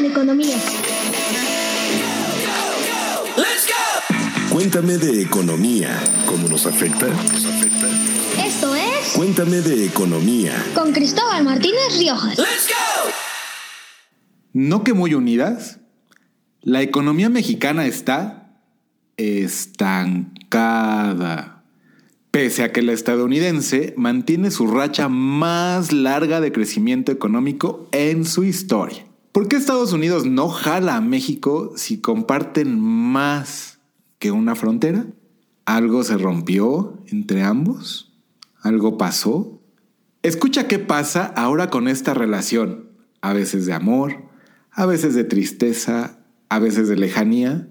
[0.00, 0.56] De economía.
[4.50, 6.02] Cuéntame de economía.
[6.24, 7.06] ¿Cómo nos afecta?
[7.06, 7.86] ¿Nos afecta?
[8.42, 10.54] Esto es Cuéntame de economía.
[10.74, 12.38] con Cristóbal Martínez Riojas.
[14.54, 15.80] ¿No que muy unidas?
[16.62, 18.56] La economía mexicana está
[19.18, 20.46] estancada.
[22.30, 28.44] Pese a que la estadounidense mantiene su racha más larga de crecimiento económico en su
[28.44, 29.09] historia.
[29.32, 33.78] ¿Por qué Estados Unidos no jala a México si comparten más
[34.18, 35.06] que una frontera?
[35.66, 38.12] ¿Algo se rompió entre ambos?
[38.60, 39.60] ¿Algo pasó?
[40.22, 42.88] Escucha qué pasa ahora con esta relación,
[43.20, 44.24] a veces de amor,
[44.72, 47.68] a veces de tristeza, a veces de lejanía,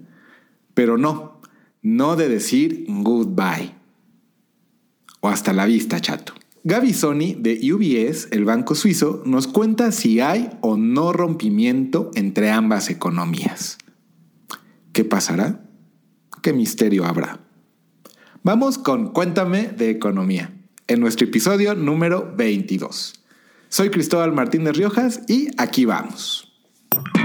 [0.72, 1.42] pero no,
[1.82, 3.74] no de decir goodbye.
[5.20, 6.32] O hasta la vista, chato.
[6.62, 12.50] Gaby Sony de UBS, el banco suizo, nos cuenta si hay o no rompimiento entre
[12.50, 13.78] ambas economías.
[14.92, 15.64] ¿Qué pasará?
[16.42, 17.40] ¿Qué misterio habrá?
[18.42, 20.54] Vamos con Cuéntame de Economía,
[20.86, 23.14] en nuestro episodio número 22.
[23.70, 26.52] Soy Cristóbal Martínez Riojas y aquí vamos.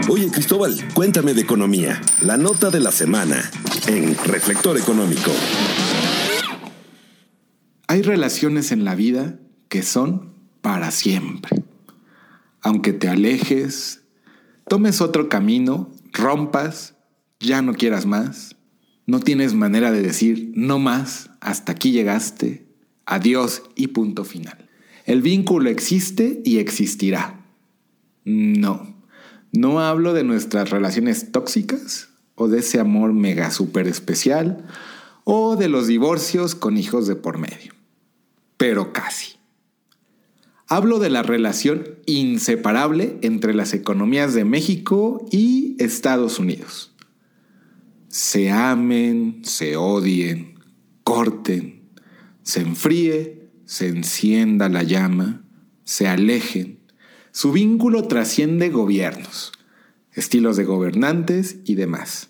[0.07, 2.01] Oye, Cristóbal, cuéntame de economía.
[2.21, 3.51] La nota de la semana
[3.87, 5.31] en Reflector Económico.
[7.95, 11.63] Hay relaciones en la vida que son para siempre.
[12.59, 14.01] Aunque te alejes,
[14.67, 16.95] tomes otro camino, rompas,
[17.39, 18.57] ya no quieras más,
[19.05, 22.67] no tienes manera de decir no más, hasta aquí llegaste,
[23.05, 24.67] adiós y punto final.
[25.05, 27.45] El vínculo existe y existirá.
[28.25, 28.93] No,
[29.53, 34.65] no hablo de nuestras relaciones tóxicas o de ese amor mega super especial
[35.23, 37.74] o de los divorcios con hijos de por medio.
[38.57, 39.35] Pero casi.
[40.67, 46.95] Hablo de la relación inseparable entre las economías de México y Estados Unidos.
[48.07, 50.59] Se amen, se odien,
[51.03, 51.83] corten,
[52.41, 55.43] se enfríe, se encienda la llama,
[55.83, 56.79] se alejen.
[57.31, 59.51] Su vínculo trasciende gobiernos,
[60.13, 62.29] estilos de gobernantes y demás.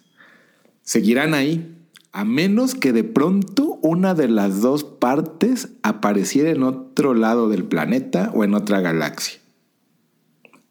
[0.81, 1.74] Seguirán ahí,
[2.15, 7.65] a menos que de pronto una de las dos partes apareciera en otro lado del
[7.65, 9.41] planeta o en otra galaxia.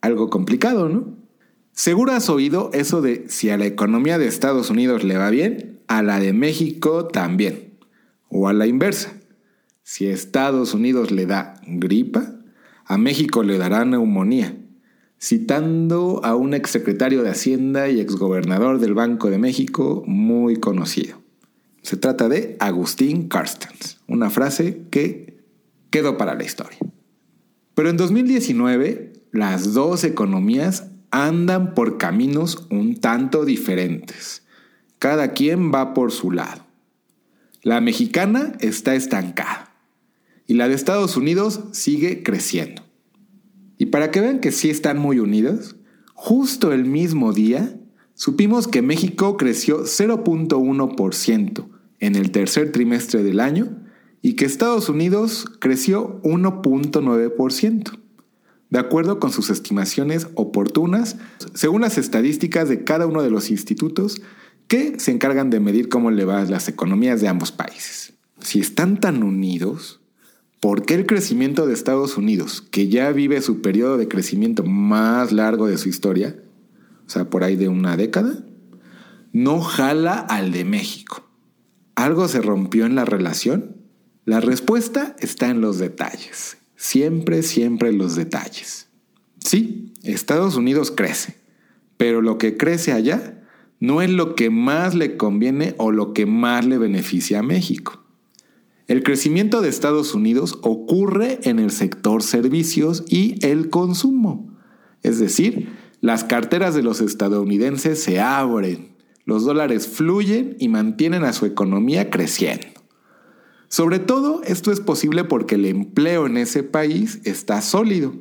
[0.01, 1.19] Algo complicado, ¿no?
[1.73, 5.81] Seguro has oído eso de si a la economía de Estados Unidos le va bien,
[5.87, 7.75] a la de México también.
[8.31, 9.13] O a la inversa.
[9.83, 12.37] Si a Estados Unidos le da gripa,
[12.87, 14.57] a México le dará neumonía.
[15.21, 21.23] Citando a un exsecretario de Hacienda y exgobernador del Banco de México muy conocido.
[21.85, 25.45] Se trata de Agustín Carstens, una frase que
[25.91, 26.79] quedó para la historia.
[27.75, 34.45] Pero en 2019, las dos economías andan por caminos un tanto diferentes.
[34.99, 36.65] Cada quien va por su lado.
[37.63, 39.77] La mexicana está estancada
[40.47, 42.83] y la de Estados Unidos sigue creciendo.
[43.77, 45.77] Y para que vean que sí están muy unidos,
[46.15, 47.77] justo el mismo día
[48.15, 51.74] supimos que México creció 0.1%
[52.05, 53.79] en el tercer trimestre del año
[54.21, 57.99] y que Estados Unidos creció 1.9%,
[58.69, 61.17] de acuerdo con sus estimaciones oportunas,
[61.55, 64.21] según las estadísticas de cada uno de los institutos
[64.69, 68.13] que se encargan de medir cómo le van las economías de ambos países.
[68.41, 70.01] Si están tan unidos,
[70.61, 75.33] ¿por qué el crecimiento de Estados Unidos, que ya vive su periodo de crecimiento más
[75.33, 76.37] largo de su historia,
[77.07, 78.45] o sea, por ahí de una década,
[79.33, 81.25] no jala al de México?
[81.95, 83.77] ¿Algo se rompió en la relación?
[84.25, 86.59] La respuesta está en los detalles.
[86.77, 88.89] Siempre, siempre los detalles.
[89.39, 91.37] Sí, Estados Unidos crece,
[91.97, 93.43] pero lo que crece allá
[93.81, 98.03] no es lo que más le conviene o lo que más le beneficia a México.
[98.87, 104.51] El crecimiento de Estados Unidos ocurre en el sector servicios y el consumo.
[105.03, 105.69] Es decir,
[106.01, 108.94] las carteras de los estadounidenses se abren,
[109.25, 112.67] los dólares fluyen y mantienen a su economía creciendo.
[113.69, 118.15] Sobre todo, esto es posible porque el empleo en ese país está sólido.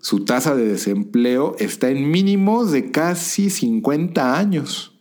[0.00, 4.98] Su tasa de desempleo está en mínimos de casi 50 años.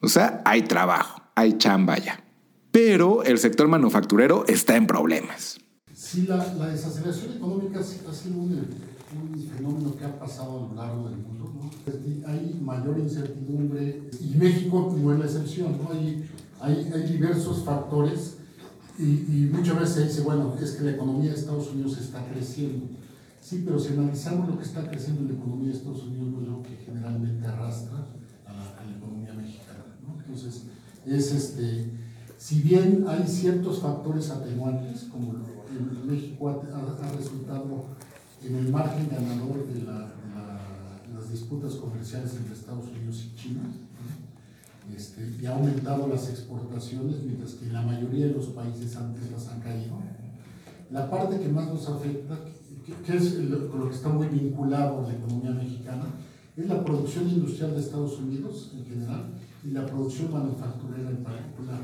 [0.00, 2.24] O sea, hay trabajo, hay chamba ya.
[2.70, 5.58] Pero el sector manufacturero está en problemas.
[5.92, 8.66] Sí, la, la desaceleración económica ha sido un,
[9.14, 11.52] un, fenómeno que ha pasado a lo largo del mundo.
[11.54, 12.28] ¿no?
[12.28, 15.78] Hay mayor incertidumbre y México no es la excepción.
[15.82, 15.92] ¿no?
[15.92, 16.28] Hay,
[16.60, 18.36] hay, hay diversos factores
[18.98, 22.86] y, muchas veces se dice, bueno, es que la economía de Estados Unidos está creciendo.
[23.40, 26.40] Sí, pero si analizamos lo que está creciendo en la economía de Estados Unidos, no
[26.40, 28.06] es lo que generalmente arrastra
[28.46, 29.84] a la, economía mexicana.
[30.02, 30.18] ¿no?
[30.18, 30.62] Entonces,
[31.04, 31.90] es este,
[32.38, 37.96] si bien hay ciertos factores atenuantes, como en México ha resultado
[38.46, 43.36] en el margen ganador de, la, de, la, las disputas comerciales entre Estados Unidos y
[43.36, 43.62] China,
[44.94, 49.48] este, y ha aumentado las exportaciones, mientras que la mayoría de los países antes las
[49.48, 49.96] han caído.
[50.90, 52.38] La parte que más nos afecta,
[53.04, 53.34] que es
[53.68, 56.04] con lo que está muy vinculado a la economía mexicana,
[56.56, 59.24] es la producción industrial de Estados Unidos en general
[59.64, 61.80] y la producción manufacturera en particular.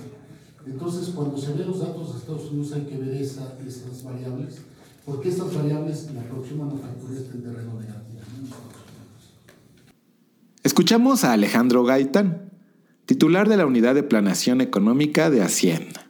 [0.64, 4.62] Entonces, cuando se ven los datos de Estados Unidos hay que ver esa, esas variables,
[5.04, 8.02] porque estas variables la negativo.
[10.62, 12.50] Escuchamos a Alejandro Gaitán,
[13.06, 16.06] titular de la Unidad de Planeación Económica de Hacienda.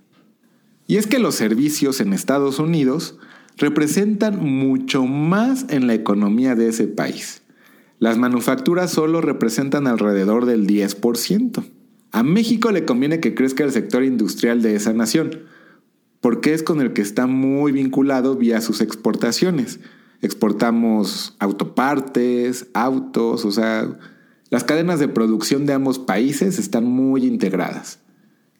[0.86, 3.16] Y es que los servicios en Estados Unidos
[3.56, 7.42] representan mucho más en la economía de ese país.
[7.98, 11.64] Las manufacturas solo representan alrededor del 10%.
[12.10, 15.44] A México le conviene que crezca el sector industrial de esa nación,
[16.22, 19.80] porque es con el que está muy vinculado vía sus exportaciones.
[20.22, 23.98] Exportamos autopartes, autos, o sea,
[24.48, 27.98] las cadenas de producción de ambos países están muy integradas.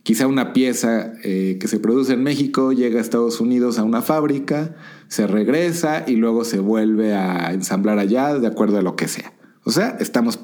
[0.03, 4.03] Quizá una pieza eh, que se produce en México llega a Estados Unidos a una
[4.03, 4.75] fábrica,
[5.07, 9.35] se regresa y luego se vuelve a ensamblar allá de acuerdo a lo que sea.
[9.63, 10.41] O sea, estamos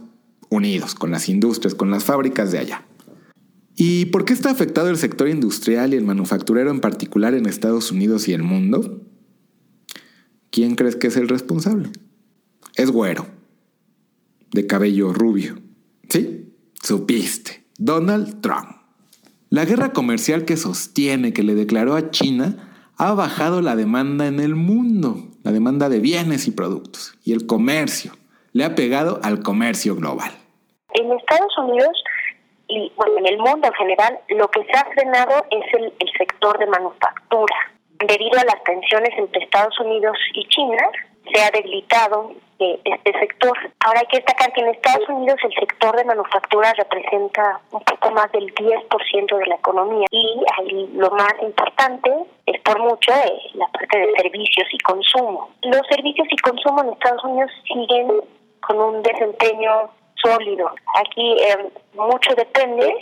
[0.50, 2.84] unidos con las industrias, con las fábricas de allá.
[3.80, 7.92] ¿Y por qué está afectado el sector industrial y el manufacturero en particular en Estados
[7.92, 9.02] Unidos y el mundo?
[10.50, 11.90] ¿Quién crees que es el responsable?
[12.74, 13.26] Es güero,
[14.50, 15.60] de cabello rubio.
[16.08, 16.52] ¿Sí?
[16.82, 17.66] Supiste.
[17.78, 18.66] Donald Trump.
[19.48, 24.40] La guerra comercial que sostiene, que le declaró a China, ha bajado la demanda en
[24.40, 28.10] el mundo, la demanda de bienes y productos, y el comercio.
[28.52, 30.32] Le ha pegado al comercio global.
[30.94, 31.96] En Estados Unidos
[32.68, 36.12] y bueno, en el mundo en general, lo que se ha frenado es el, el
[36.16, 37.56] sector de manufactura.
[37.98, 40.90] Debido a las tensiones entre Estados Unidos y China,
[41.32, 43.56] se ha debilitado eh, este sector.
[43.80, 48.10] Ahora hay que destacar que en Estados Unidos el sector de manufactura representa un poco
[48.10, 52.10] más del 10% de la economía y ahí lo más importante
[52.46, 55.50] es por mucho eh, la parte de servicios y consumo.
[55.62, 58.22] Los servicios y consumo en Estados Unidos siguen
[58.60, 59.90] con un desempeño
[60.22, 60.70] sólido.
[60.94, 62.94] Aquí eh, mucho depende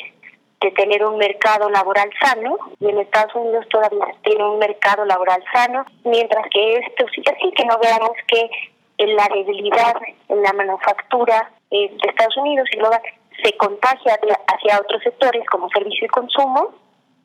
[0.60, 5.42] de tener un mercado laboral sano y en Estados Unidos todavía tiene un mercado laboral
[5.52, 8.50] sano, mientras que esto sí así que no veamos que
[8.98, 9.94] la debilidad
[10.28, 12.96] en la manufactura eh, de Estados Unidos y luego
[13.42, 16.70] se contagia hacia otros sectores como servicio y consumo.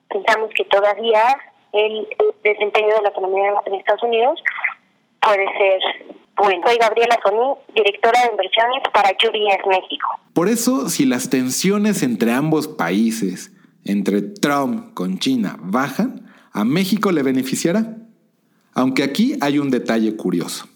[0.10, 1.24] Pensamos que todavía
[1.72, 2.08] el
[2.44, 4.44] desempeño de la economía en Estados Unidos
[5.22, 6.62] puede ser bueno.
[6.66, 10.10] Soy Gabriela Soní, directora de inversiones para UBS México.
[10.34, 13.52] Por eso, si las tensiones entre ambos países,
[13.84, 17.98] entre Trump con China, bajan, a México le beneficiará.
[18.74, 20.68] Aunque aquí hay un detalle curioso.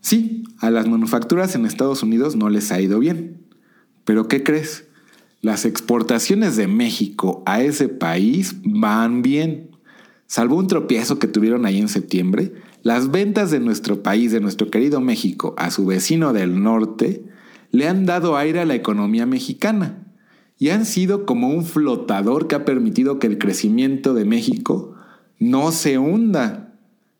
[0.00, 3.46] Sí, a las manufacturas en Estados Unidos no les ha ido bien.
[4.04, 4.88] Pero ¿qué crees?
[5.40, 9.70] Las exportaciones de México a ese país van bien.
[10.26, 14.70] Salvo un tropiezo que tuvieron ahí en septiembre, las ventas de nuestro país, de nuestro
[14.70, 17.22] querido México, a su vecino del norte,
[17.70, 19.98] le han dado aire a la economía mexicana
[20.58, 24.94] y han sido como un flotador que ha permitido que el crecimiento de México
[25.38, 26.74] no se hunda.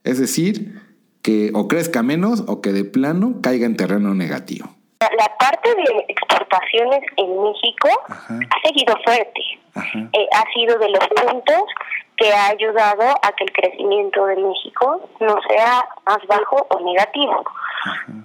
[0.04, 0.80] Es decir,
[1.22, 4.68] que o crezca menos o que de plano caiga en terreno negativo.
[5.00, 8.38] La parte de exportaciones en México Ajá.
[8.38, 9.40] ha seguido fuerte.
[10.12, 11.62] Eh, ha sido de los puntos
[12.20, 17.42] que ha ayudado a que el crecimiento de México no sea más bajo o negativo.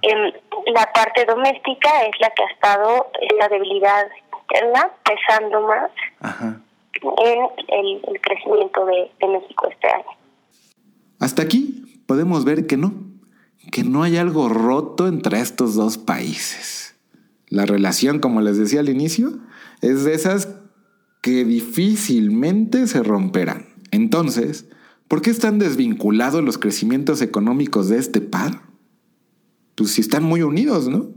[0.01, 0.33] Eh,
[0.73, 3.07] la parte doméstica es la que ha estado,
[3.39, 4.07] la debilidad
[4.41, 6.59] interna, pesando más Ajá.
[7.01, 10.11] en el, el crecimiento de, de México este año.
[11.21, 12.91] Hasta aquí podemos ver que no,
[13.71, 16.97] que no hay algo roto entre estos dos países.
[17.47, 19.29] La relación, como les decía al inicio,
[19.81, 20.49] es de esas
[21.21, 23.74] que difícilmente se romperán.
[23.95, 24.65] Entonces,
[25.07, 28.63] ¿por qué están desvinculados los crecimientos económicos de este par?
[29.75, 31.11] Pues si están muy unidos, ¿no?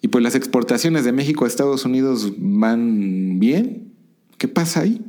[0.00, 3.94] Y pues las exportaciones de México a Estados Unidos van bien.
[4.38, 5.04] ¿Qué pasa ahí?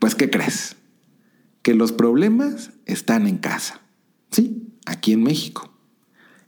[0.00, 0.76] Pues ¿qué crees?
[1.60, 3.82] Que los problemas están en casa.
[4.30, 5.70] Sí, aquí en México.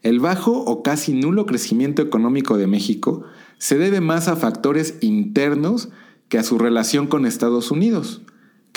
[0.03, 3.25] El bajo o casi nulo crecimiento económico de México
[3.59, 5.91] se debe más a factores internos
[6.31, 8.23] que a su relación con Estados Unidos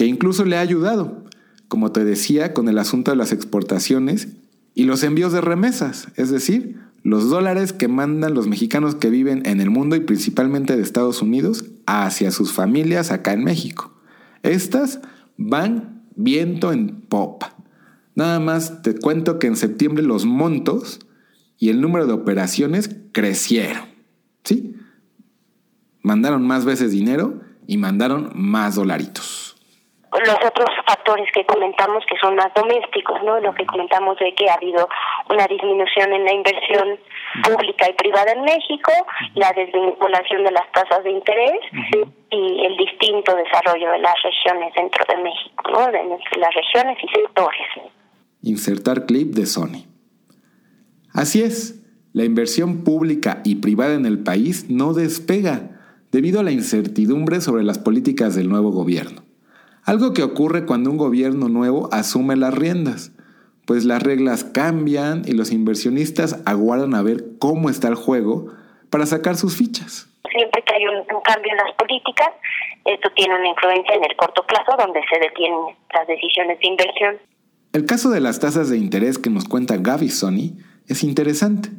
[0.01, 1.25] que incluso le ha ayudado,
[1.67, 4.29] como te decía, con el asunto de las exportaciones
[4.74, 9.43] Y los envíos de remesas, es decir, los dólares que mandan los mexicanos que viven
[9.46, 13.93] en el mundo y principalmente de Estados Unidos hacia sus familias acá en México.
[14.41, 15.01] Estas
[15.38, 17.55] van viento en popa.
[18.15, 21.00] Nada más te cuento que en septiembre los montos
[21.60, 23.84] y el número de operaciones crecieron.
[24.43, 24.74] ¿Sí?
[26.01, 29.50] Mandaron más veces dinero y mandaron más dolaritos
[30.20, 33.39] los otros factores que comentamos que son más domésticos, ¿no?
[33.39, 34.88] Lo que comentamos de que ha habido
[35.30, 37.00] una disminución en la inversión
[37.44, 38.91] pública y privada en México,
[39.36, 41.60] la desvinculación de las tasas de interés
[42.30, 45.88] y el distinto desarrollo de las regiones dentro de México, ¿no?
[45.88, 46.03] De
[46.38, 47.68] las regiones y sectores.
[48.41, 49.86] Insertar clip de Sony.
[51.13, 51.82] Así es,
[52.13, 55.80] la inversión pública y privada en el país no despega
[56.12, 59.24] debido a la incertidumbre sobre las políticas del nuevo gobierno.
[59.86, 63.12] Algo que ocurre cuando un gobierno nuevo asume las riendas,
[63.66, 68.48] pues las reglas cambian y los inversionistas aguardan a ver cómo está el juego
[68.90, 70.08] para sacar sus fichas.
[70.32, 72.30] Siempre que hay un, cambio en las políticas,
[72.86, 75.60] esto tiene una influencia en el corto plazo donde se detienen
[75.94, 77.18] las decisiones de inversión.
[77.74, 80.58] El caso de las tasas de interés que nos cuenta Gaby Sony
[80.88, 81.70] es interesante.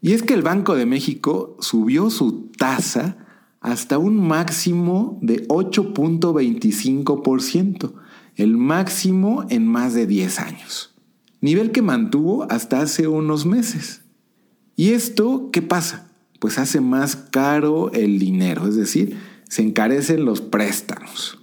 [0.00, 3.21] Y es que el Banco de México subió su tasa
[3.62, 7.92] hasta un máximo de 8.25%,
[8.36, 10.96] el máximo en más de 10 años,
[11.40, 14.02] nivel que mantuvo hasta hace unos meses.
[14.76, 16.10] ¿Y esto qué pasa?
[16.40, 19.16] Pues hace más caro el dinero, es decir,
[19.48, 21.38] se encarecen los préstamos.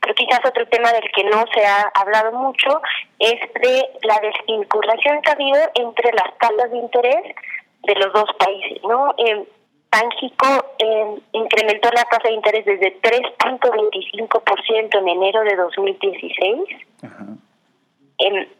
[0.00, 2.80] Pero quizás otro tema del que no se ha hablado mucho
[3.18, 7.34] es de la desvinculación que ha habido entre las tasas de interés
[7.82, 9.12] de los dos países, ¿no?
[9.18, 9.46] Eh,
[9.92, 10.46] México
[10.78, 16.60] eh, incrementó la tasa de interés desde 3.25% en enero de 2016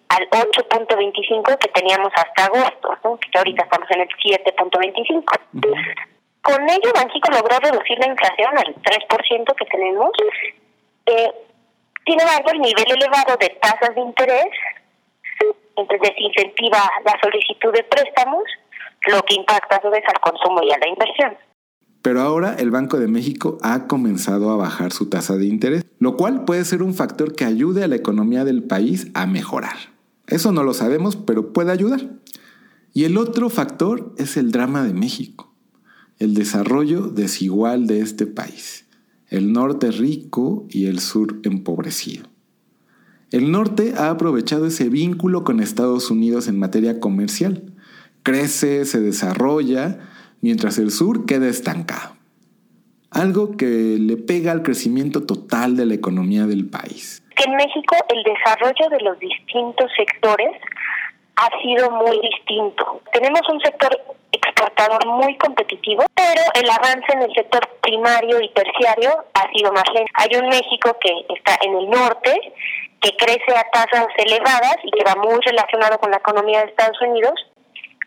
[0.08, 5.25] al 8.25% que teníamos hasta agosto, que ahorita estamos en el 7.25%.
[6.42, 10.10] Con ello, Banxico logró reducir la inflación al 3% que tenemos.
[11.06, 11.30] Eh,
[12.06, 14.49] sin embargo, el nivel elevado de tasas de interés
[15.76, 18.44] entonces desincentiva la solicitud de préstamos
[19.09, 21.33] lo que impacta a su vez al consumo y a la inversión.
[22.02, 26.16] Pero ahora el Banco de México ha comenzado a bajar su tasa de interés, lo
[26.16, 29.76] cual puede ser un factor que ayude a la economía del país a mejorar.
[30.26, 32.00] Eso no lo sabemos, pero puede ayudar.
[32.95, 35.52] Y el otro factor es el drama de México,
[36.19, 38.87] el desarrollo desigual de este país,
[39.28, 42.25] el norte rico y el sur empobrecido.
[43.30, 47.69] El norte ha aprovechado ese vínculo con Estados Unidos en materia comercial,
[48.22, 49.98] crece, se desarrolla,
[50.40, 52.16] mientras el sur queda estancado.
[53.10, 57.22] Algo que le pega al crecimiento total de la economía del país.
[57.36, 60.52] En México el desarrollo de los distintos sectores
[61.36, 63.00] ha sido muy distinto.
[63.12, 63.90] Tenemos un sector
[64.30, 69.84] exportador muy competitivo, pero el avance en el sector primario y terciario ha sido más
[69.92, 70.12] lento.
[70.14, 72.38] Hay un México que está en el norte,
[73.00, 77.00] que crece a tasas elevadas y que va muy relacionado con la economía de Estados
[77.00, 77.34] Unidos,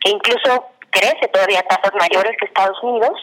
[0.03, 3.19] que incluso crece todavía a tasas mayores que Estados Unidos,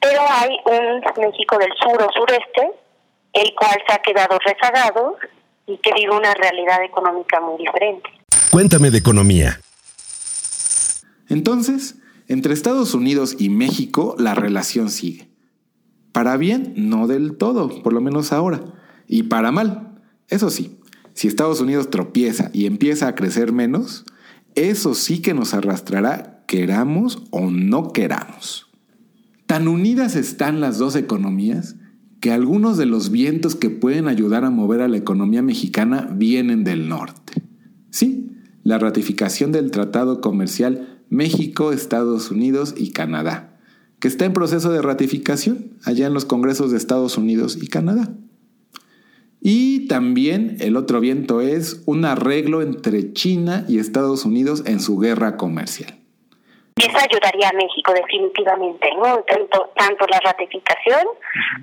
[0.00, 2.70] pero hay un México del sur o sureste,
[3.32, 5.16] el cual se ha quedado rezagado
[5.66, 8.08] y que vive una realidad económica muy diferente.
[8.50, 9.60] Cuéntame de economía.
[11.28, 11.96] Entonces,
[12.28, 15.28] entre Estados Unidos y México la relación sigue.
[16.12, 18.60] Para bien, no del todo, por lo menos ahora.
[19.06, 20.00] Y para mal.
[20.28, 20.80] Eso sí,
[21.12, 24.04] si Estados Unidos tropieza y empieza a crecer menos,
[24.56, 28.66] eso sí que nos arrastrará, queramos o no queramos.
[29.46, 31.76] Tan unidas están las dos economías
[32.20, 36.64] que algunos de los vientos que pueden ayudar a mover a la economía mexicana vienen
[36.64, 37.34] del norte.
[37.90, 38.32] Sí,
[38.64, 43.56] la ratificación del Tratado Comercial México, Estados Unidos y Canadá,
[44.00, 48.16] que está en proceso de ratificación allá en los Congresos de Estados Unidos y Canadá.
[49.48, 54.98] Y también el otro viento es un arreglo entre China y Estados Unidos en su
[54.98, 55.94] guerra comercial.
[56.74, 59.18] Eso ayudaría a México definitivamente, ¿no?
[59.20, 61.06] Tanto, tanto la ratificación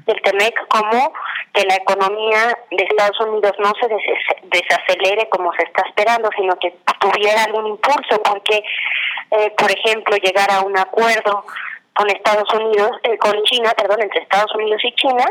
[0.06, 1.12] del TEMEC como
[1.54, 3.90] que la economía de Estados Unidos no se
[4.48, 8.64] desacelere como se está esperando, sino que tuviera algún impulso, porque,
[9.32, 11.44] eh, por ejemplo, llegar a un acuerdo
[11.94, 15.26] con Estados Unidos, eh, con China, perdón, entre Estados Unidos y China,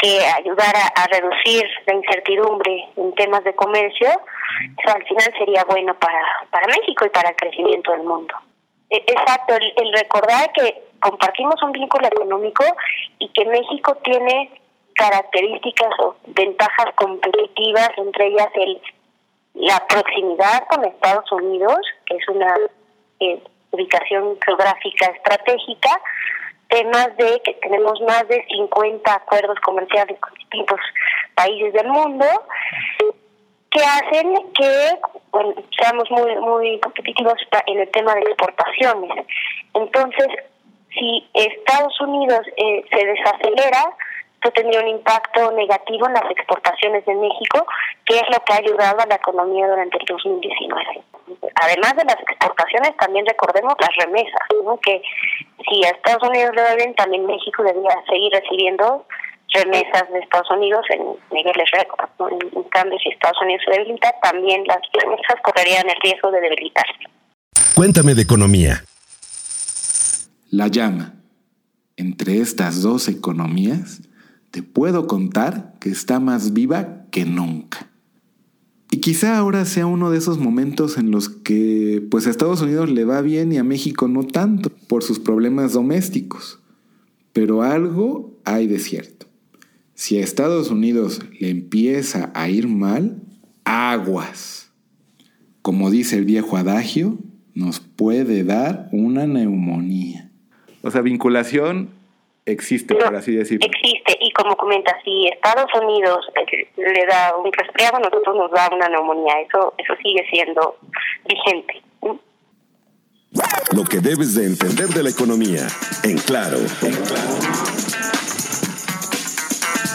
[0.00, 5.94] que ayudara a reducir la incertidumbre en temas de comercio, eso al final sería bueno
[5.94, 8.34] para, para México y para el crecimiento del mundo.
[8.88, 12.64] E, exacto, el, recordar que compartimos un vínculo económico
[13.18, 14.50] y que México tiene
[14.94, 18.80] características o ventajas competitivas, entre ellas el
[19.54, 22.54] la proximidad con Estados Unidos, que es una
[23.18, 23.42] eh,
[23.72, 26.00] ubicación geográfica estratégica,
[26.70, 30.80] temas de que tenemos más de 50 acuerdos comerciales con distintos
[31.34, 32.24] países del mundo,
[33.70, 34.98] que hacen que
[35.78, 37.34] seamos muy muy competitivos
[37.66, 39.26] en el tema de exportaciones.
[39.74, 40.28] Entonces,
[40.92, 43.96] si Estados Unidos eh, se desacelera,
[44.34, 47.66] esto tendría un impacto negativo en las exportaciones de México,
[48.06, 51.02] que es lo que ha ayudado a la economía durante el 2019.
[51.54, 54.40] Además de las exportaciones, también recordemos las remesas,
[54.82, 55.02] que
[55.68, 59.06] si a Estados Unidos le va bien, también México debería seguir recibiendo
[59.52, 61.00] remesas de Estados Unidos en
[61.32, 62.08] niveles récord.
[62.32, 67.04] En, cambio, si Estados Unidos se debilita, también las remesas correrían el riesgo de debilitarse.
[67.74, 68.84] Cuéntame de economía.
[70.50, 71.14] La llama.
[71.96, 74.00] Entre estas dos economías,
[74.50, 77.89] te puedo contar que está más viva que nunca.
[78.90, 82.90] Y quizá ahora sea uno de esos momentos en los que pues a Estados Unidos
[82.90, 86.58] le va bien y a México no tanto por sus problemas domésticos.
[87.32, 89.26] Pero algo hay de cierto.
[89.94, 93.22] Si a Estados Unidos le empieza a ir mal,
[93.64, 94.70] aguas.
[95.62, 97.18] Como dice el viejo adagio,
[97.54, 100.32] nos puede dar una neumonía.
[100.82, 101.90] O sea, vinculación
[102.46, 103.66] existe, por así decirlo.
[103.66, 108.50] Existe, y como comenta, si Estados Unidos eh, le da un resfriado, a nosotros nos
[108.50, 109.40] da una neumonía.
[109.40, 110.76] Eso, eso sigue siendo
[111.26, 111.82] vigente.
[113.74, 115.66] Lo que debes de entender de la economía,
[116.02, 116.58] en claro.
[116.58, 117.38] En claro.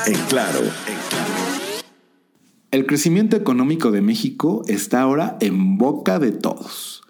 [0.07, 0.59] En claro.
[0.87, 1.35] En claro.
[2.71, 7.04] El crecimiento económico de México está ahora en boca de todos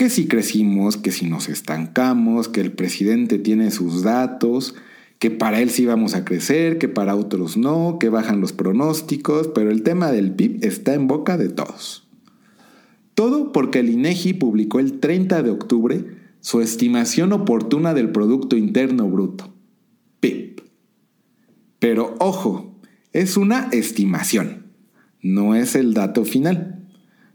[0.00, 4.74] que si crecimos, que si nos estancamos, que el presidente tiene sus datos,
[5.18, 9.48] que para él sí vamos a crecer, que para otros no, que bajan los pronósticos,
[9.48, 12.08] pero el tema del PIB está en boca de todos.
[13.12, 16.06] Todo porque el INEGI publicó el 30 de octubre
[16.40, 19.52] su estimación oportuna del Producto Interno Bruto,
[20.20, 20.62] PIB.
[21.78, 22.74] Pero ojo,
[23.12, 24.64] es una estimación,
[25.20, 26.88] no es el dato final.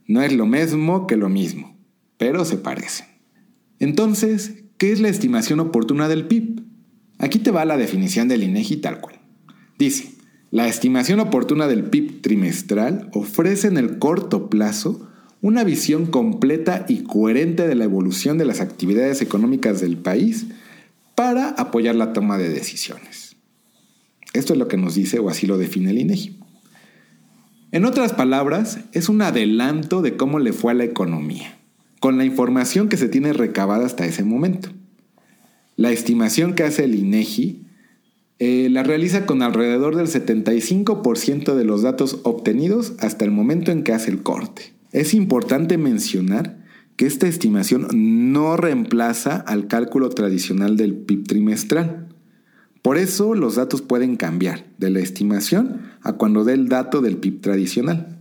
[0.08, 1.75] No es lo mismo que lo mismo
[2.18, 3.08] pero se parecen.
[3.80, 6.62] Entonces, ¿qué es la estimación oportuna del PIB?
[7.18, 9.20] Aquí te va la definición del INEGI tal cual.
[9.78, 10.14] Dice,
[10.52, 15.10] la estimación oportuna del PIB trimestral ofrece en el corto plazo
[15.42, 20.48] una visión completa y coherente de la evolución de las actividades económicas del país
[21.14, 23.36] para apoyar la toma de decisiones.
[24.34, 26.40] Esto es lo que nos dice o así lo define el INEGI.
[27.72, 31.58] En otras palabras, es un adelanto de cómo le fue a la economía
[32.06, 34.70] con la información que se tiene recabada hasta ese momento.
[35.76, 37.66] La estimación que hace el INEGI
[38.38, 43.82] eh, la realiza con alrededor del 75% de los datos obtenidos hasta el momento en
[43.82, 44.76] que hace el corte.
[44.92, 46.64] Es importante mencionar
[46.96, 52.10] que esta estimación no reemplaza al cálculo tradicional del PIB trimestral.
[52.84, 57.18] Por eso los datos pueden cambiar de la estimación a cuando dé el dato del
[57.18, 58.15] PIB tradicional.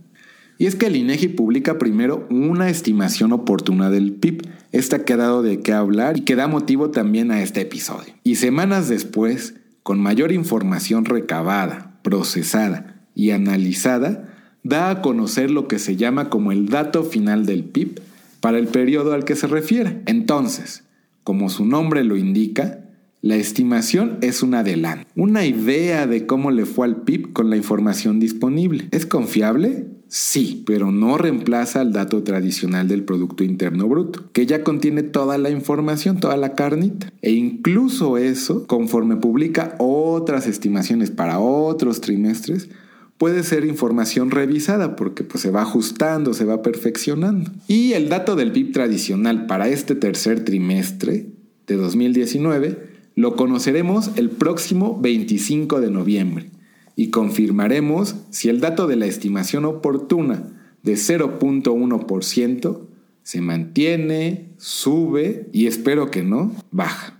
[0.57, 4.47] Y es que el INEGI publica primero una estimación oportuna del PIB.
[4.71, 8.13] Esta que ha dado de qué hablar y que da motivo también a este episodio.
[8.23, 15.79] Y semanas después, con mayor información recabada, procesada y analizada, da a conocer lo que
[15.79, 17.99] se llama como el dato final del PIB
[18.39, 20.01] para el periodo al que se refiere.
[20.05, 20.83] Entonces,
[21.23, 22.79] como su nombre lo indica,
[23.21, 27.57] la estimación es un adelanto, una idea de cómo le fue al PIB con la
[27.57, 28.87] información disponible.
[28.91, 29.87] ¿Es confiable?
[30.07, 35.37] Sí, pero no reemplaza al dato tradicional del Producto Interno Bruto, que ya contiene toda
[35.37, 37.11] la información, toda la carnita.
[37.21, 42.69] E incluso eso, conforme publica otras estimaciones para otros trimestres,
[43.17, 47.51] puede ser información revisada porque pues, se va ajustando, se va perfeccionando.
[47.67, 51.27] Y el dato del PIB tradicional para este tercer trimestre
[51.67, 56.54] de 2019 lo conoceremos el próximo 25 de noviembre
[56.95, 60.43] y confirmaremos si el dato de la estimación oportuna
[60.83, 62.81] de 0.1%
[63.23, 67.19] se mantiene, sube y espero que no, baja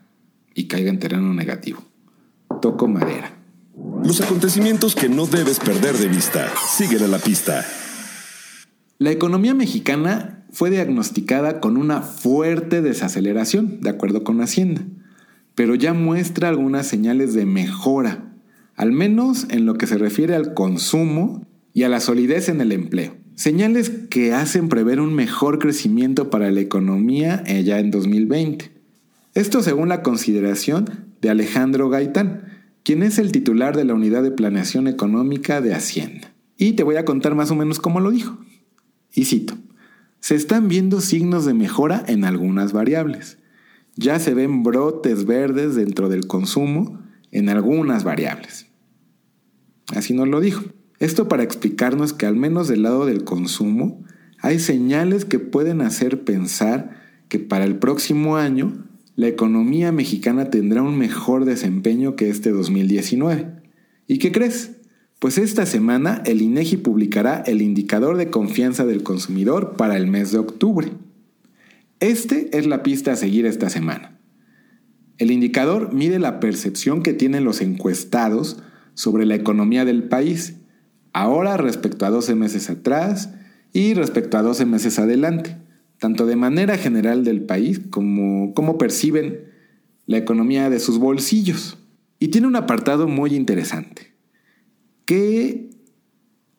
[0.53, 1.83] y caiga en terreno negativo.
[2.61, 3.37] Toco madera.
[4.03, 6.51] Los acontecimientos que no debes perder de vista.
[6.69, 7.65] Síguele la pista.
[8.97, 14.83] La economía mexicana fue diagnosticada con una fuerte desaceleración, de acuerdo con Hacienda,
[15.53, 18.24] pero ya muestra algunas señales de mejora
[18.75, 22.71] al menos en lo que se refiere al consumo y a la solidez en el
[22.71, 23.15] empleo.
[23.35, 28.71] Señales que hacen prever un mejor crecimiento para la economía ya en 2020.
[29.33, 30.89] Esto según la consideración
[31.21, 32.45] de Alejandro Gaitán,
[32.83, 36.33] quien es el titular de la Unidad de Planeación Económica de Hacienda.
[36.57, 38.37] Y te voy a contar más o menos cómo lo dijo.
[39.13, 39.55] Y cito,
[40.21, 43.37] se están viendo signos de mejora en algunas variables.
[43.97, 47.04] Ya se ven brotes verdes dentro del consumo
[47.35, 48.67] en algunas variables.
[49.93, 50.63] Así nos lo dijo.
[50.99, 54.01] Esto para explicarnos que al menos del lado del consumo
[54.39, 58.85] hay señales que pueden hacer pensar que para el próximo año
[59.17, 63.47] la economía mexicana tendrá un mejor desempeño que este 2019.
[64.07, 64.71] ¿Y qué crees?
[65.19, 70.31] Pues esta semana el INEGI publicará el indicador de confianza del consumidor para el mes
[70.31, 70.89] de octubre.
[71.99, 74.14] Este es la pista a seguir esta semana.
[75.17, 78.57] El indicador mide la percepción que tienen los encuestados
[78.93, 80.57] sobre la economía del país,
[81.13, 83.29] ahora respecto a 12 meses atrás
[83.71, 85.57] y respecto a 12 meses adelante,
[85.99, 89.45] tanto de manera general del país como cómo perciben
[90.05, 91.77] la economía de sus bolsillos.
[92.19, 94.13] Y tiene un apartado muy interesante,
[95.05, 95.69] que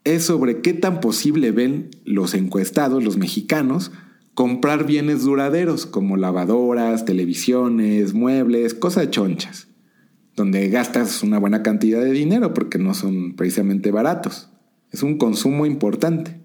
[0.04, 3.92] es sobre qué tan posible ven los encuestados, los mexicanos,
[4.36, 9.68] comprar bienes duraderos como lavadoras, televisiones, muebles, cosas chonchas,
[10.36, 14.50] donde gastas una buena cantidad de dinero porque no son precisamente baratos.
[14.92, 16.38] Es un consumo importante.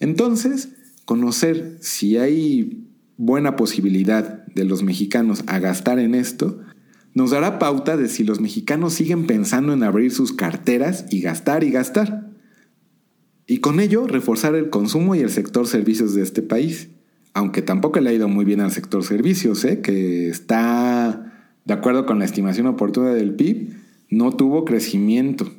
[0.00, 0.70] Entonces,
[1.04, 6.58] conocer si hay buena posibilidad de los mexicanos a gastar en esto,
[7.14, 11.62] nos dará pauta de si los mexicanos siguen pensando en abrir sus carteras y gastar
[11.62, 12.32] y gastar.
[13.46, 16.88] Y con ello reforzar el consumo y el sector servicios de este país
[17.34, 19.80] aunque tampoco le ha ido muy bien al sector servicios, ¿eh?
[19.80, 21.32] que está,
[21.64, 23.74] de acuerdo con la estimación oportuna del PIB,
[24.10, 25.50] no tuvo crecimiento.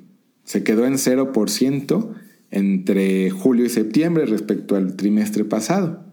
[0.43, 2.09] Se quedó en 0%
[2.51, 6.05] entre julio y septiembre respecto al trimestre pasado.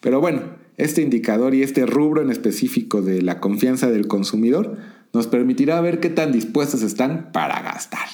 [0.00, 0.42] Pero bueno,
[0.76, 4.78] este indicador y este rubro en específico de la confianza del consumidor
[5.12, 8.08] nos permitirá ver qué tan dispuestos están para gastar.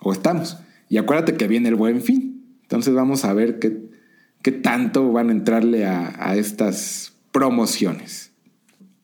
[0.00, 0.56] O estamos.
[0.88, 2.56] Y acuérdate que viene el buen fin.
[2.62, 3.89] Entonces vamos a ver qué,
[4.42, 8.32] qué tanto van a entrarle a, estas promociones.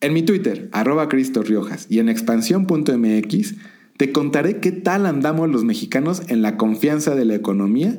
[0.01, 3.55] En mi Twitter, arroba Cristo Riojas, y en expansión.mx,
[3.97, 7.97] te contaré qué tal andamos los mexicanos en la confianza de la economía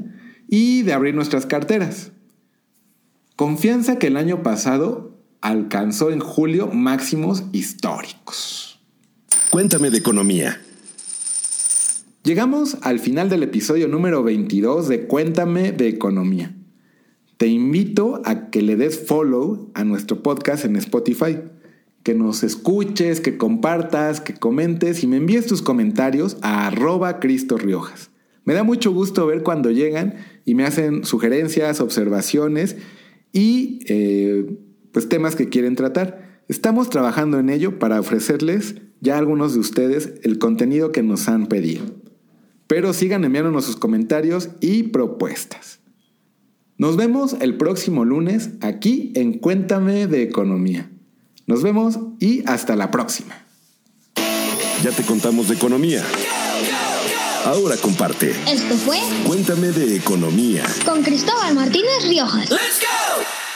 [0.47, 2.11] y de abrir nuestras carteras.
[3.35, 8.79] Confianza que el año pasado alcanzó en julio máximos históricos.
[9.49, 10.61] Cuéntame de economía.
[12.23, 16.56] Llegamos al final del episodio número 22 de Cuéntame de Economía
[17.37, 21.37] te invito a que le des follow a nuestro podcast en Spotify,
[22.01, 27.57] que nos escuches, que compartas, que comentes y me envíes tus comentarios a arroba Cristo
[27.57, 28.09] Riojas.
[28.43, 32.77] Me da mucho gusto ver cuando llegan y me hacen sugerencias, observaciones
[33.33, 34.57] y eh,
[34.91, 36.41] pues temas que quieren tratar.
[36.47, 41.27] Estamos trabajando en ello para ofrecerles ya a algunos de ustedes el contenido que nos
[41.27, 41.83] han pedido.
[42.67, 45.81] Pero sigan enviándonos sus comentarios y propuestas.
[46.77, 50.89] Nos vemos el próximo lunes aquí en Cuéntame de Economía.
[51.47, 53.35] Nos vemos y hasta la próxima.
[54.83, 56.03] Ya te contamos de economía.
[57.45, 58.31] Ahora comparte.
[58.47, 60.63] Esto fue Cuéntame de economía.
[60.85, 62.49] con Cristóbal Martínez Riojas.
[62.51, 63.46] Let's go!